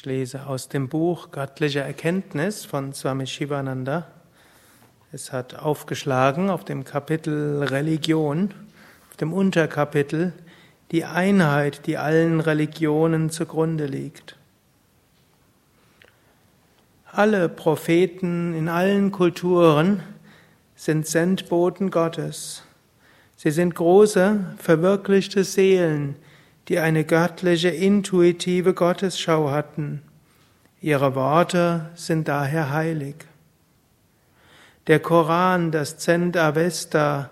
Ich 0.00 0.06
lese 0.06 0.46
aus 0.46 0.70
dem 0.70 0.88
Buch 0.88 1.30
Göttliche 1.30 1.80
Erkenntnis 1.80 2.64
von 2.64 2.94
Swami 2.94 3.26
Shivananda. 3.26 4.06
Es 5.12 5.30
hat 5.30 5.56
aufgeschlagen 5.56 6.48
auf 6.48 6.64
dem 6.64 6.84
Kapitel 6.84 7.62
Religion, 7.64 8.54
auf 9.10 9.18
dem 9.18 9.34
Unterkapitel 9.34 10.32
die 10.90 11.04
Einheit, 11.04 11.86
die 11.86 11.98
allen 11.98 12.40
Religionen 12.40 13.28
zugrunde 13.28 13.84
liegt. 13.84 14.36
Alle 17.12 17.50
Propheten 17.50 18.54
in 18.54 18.70
allen 18.70 19.12
Kulturen 19.12 20.02
sind 20.76 21.06
Sendboten 21.06 21.90
Gottes. 21.90 22.62
Sie 23.36 23.50
sind 23.50 23.74
große, 23.74 24.56
verwirklichte 24.56 25.44
Seelen, 25.44 26.16
die 26.70 26.78
eine 26.78 27.02
göttliche, 27.02 27.68
intuitive 27.68 28.74
Gottesschau 28.74 29.50
hatten. 29.50 30.02
Ihre 30.80 31.16
Worte 31.16 31.90
sind 31.96 32.28
daher 32.28 32.70
heilig. 32.70 33.16
Der 34.86 35.00
Koran, 35.00 35.72
das 35.72 35.98
Zend 35.98 36.36
Avesta, 36.36 37.30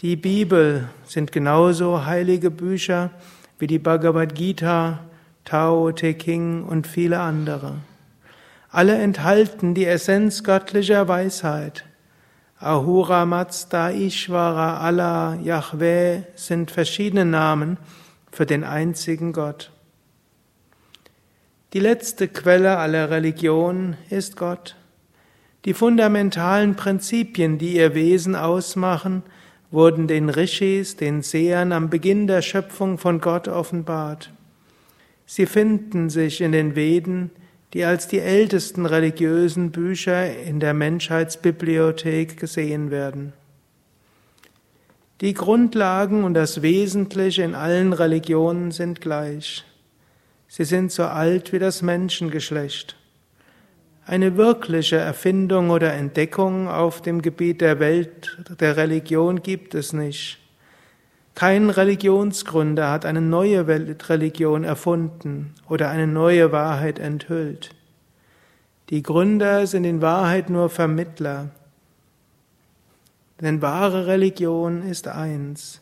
die 0.00 0.16
Bibel 0.16 0.88
sind 1.04 1.32
genauso 1.32 2.06
heilige 2.06 2.50
Bücher 2.50 3.10
wie 3.58 3.66
die 3.66 3.78
Bhagavad 3.78 4.34
Gita, 4.34 5.00
Tao 5.44 5.92
Te 5.92 6.14
King 6.14 6.64
und 6.64 6.86
viele 6.86 7.20
andere. 7.20 7.74
Alle 8.70 8.96
enthalten 8.96 9.74
die 9.74 9.84
Essenz 9.84 10.44
göttlicher 10.44 11.06
Weisheit. 11.08 11.84
Ahura 12.58 13.26
Mazda, 13.26 13.90
Ishvara, 13.90 14.78
Allah, 14.78 15.34
Yahweh 15.42 16.22
sind 16.36 16.70
verschiedene 16.70 17.26
Namen, 17.26 17.76
für 18.30 18.46
den 18.46 18.64
einzigen 18.64 19.32
Gott. 19.32 19.70
Die 21.74 21.80
letzte 21.80 22.28
Quelle 22.28 22.78
aller 22.78 23.10
Religionen 23.10 23.96
ist 24.08 24.36
Gott. 24.36 24.76
Die 25.64 25.74
fundamentalen 25.74 26.76
Prinzipien, 26.76 27.58
die 27.58 27.76
ihr 27.76 27.94
Wesen 27.94 28.36
ausmachen, 28.36 29.22
wurden 29.70 30.06
den 30.06 30.30
Rishis, 30.30 30.96
den 30.96 31.22
Sehern 31.22 31.72
am 31.72 31.90
Beginn 31.90 32.26
der 32.26 32.42
Schöpfung 32.42 32.96
von 32.96 33.20
Gott 33.20 33.48
offenbart. 33.48 34.32
Sie 35.26 35.44
finden 35.44 36.08
sich 36.08 36.40
in 36.40 36.52
den 36.52 36.74
Veden, 36.74 37.30
die 37.74 37.84
als 37.84 38.08
die 38.08 38.20
ältesten 38.20 38.86
religiösen 38.86 39.70
Bücher 39.70 40.34
in 40.38 40.58
der 40.58 40.72
Menschheitsbibliothek 40.72 42.38
gesehen 42.38 42.90
werden. 42.90 43.34
Die 45.20 45.34
Grundlagen 45.34 46.22
und 46.22 46.34
das 46.34 46.62
Wesentliche 46.62 47.42
in 47.42 47.56
allen 47.56 47.92
Religionen 47.92 48.70
sind 48.70 49.00
gleich. 49.00 49.64
Sie 50.46 50.64
sind 50.64 50.92
so 50.92 51.04
alt 51.04 51.52
wie 51.52 51.58
das 51.58 51.82
Menschengeschlecht. 51.82 52.94
Eine 54.06 54.36
wirkliche 54.36 54.96
Erfindung 54.96 55.70
oder 55.70 55.92
Entdeckung 55.92 56.68
auf 56.68 57.02
dem 57.02 57.20
Gebiet 57.20 57.60
der 57.60 57.80
Welt 57.80 58.38
der 58.60 58.76
Religion 58.76 59.42
gibt 59.42 59.74
es 59.74 59.92
nicht. 59.92 60.38
Kein 61.34 61.68
Religionsgründer 61.68 62.90
hat 62.90 63.04
eine 63.04 63.20
neue 63.20 63.66
Weltreligion 63.66 64.64
erfunden 64.64 65.54
oder 65.68 65.90
eine 65.90 66.06
neue 66.06 66.52
Wahrheit 66.52 66.98
enthüllt. 66.98 67.70
Die 68.90 69.02
Gründer 69.02 69.66
sind 69.66 69.84
in 69.84 70.00
Wahrheit 70.00 70.48
nur 70.48 70.70
Vermittler. 70.70 71.50
Denn 73.40 73.62
wahre 73.62 74.06
Religion 74.06 74.82
ist 74.82 75.08
eins. 75.08 75.80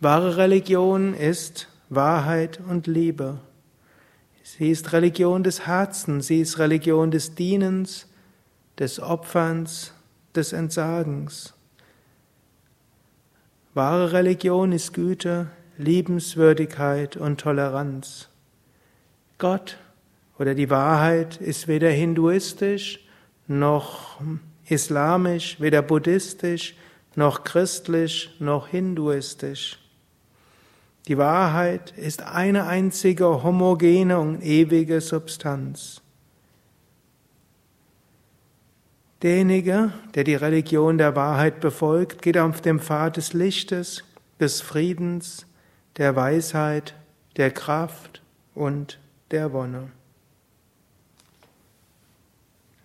Wahre 0.00 0.36
Religion 0.36 1.14
ist 1.14 1.68
Wahrheit 1.88 2.60
und 2.68 2.86
Liebe. 2.86 3.40
Sie 4.42 4.70
ist 4.70 4.92
Religion 4.92 5.42
des 5.42 5.66
Herzens, 5.66 6.28
sie 6.28 6.40
ist 6.40 6.58
Religion 6.58 7.10
des 7.10 7.34
Dienens, 7.34 8.06
des 8.78 9.00
Opferns, 9.00 9.92
des 10.34 10.52
Entsagens. 10.52 11.54
Wahre 13.74 14.12
Religion 14.12 14.70
ist 14.70 14.92
Güte, 14.94 15.48
Liebenswürdigkeit 15.78 17.16
und 17.16 17.40
Toleranz. 17.40 18.28
Gott 19.38 19.78
oder 20.38 20.54
die 20.54 20.70
Wahrheit 20.70 21.38
ist 21.38 21.68
weder 21.68 21.90
hinduistisch 21.90 23.04
noch 23.48 24.20
islamisch, 24.68 25.60
weder 25.60 25.82
buddhistisch, 25.82 26.74
noch 27.14 27.44
christlich, 27.44 28.30
noch 28.38 28.68
hinduistisch. 28.68 29.78
Die 31.08 31.18
Wahrheit 31.18 31.92
ist 31.96 32.22
eine 32.22 32.66
einzige 32.66 33.42
homogene 33.42 34.18
und 34.18 34.42
ewige 34.42 35.00
Substanz. 35.00 36.02
Derjenige, 39.22 39.92
der 40.14 40.24
die 40.24 40.34
Religion 40.34 40.98
der 40.98 41.16
Wahrheit 41.16 41.60
befolgt, 41.60 42.22
geht 42.22 42.36
auf 42.36 42.60
dem 42.60 42.80
Pfad 42.80 43.16
des 43.16 43.32
Lichtes, 43.32 44.04
des 44.40 44.60
Friedens, 44.60 45.46
der 45.96 46.16
Weisheit, 46.16 46.94
der 47.36 47.50
Kraft 47.50 48.20
und 48.54 48.98
der 49.30 49.52
Wonne. 49.52 49.90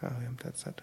Ariam 0.00 0.36
Tatsat. 0.36 0.82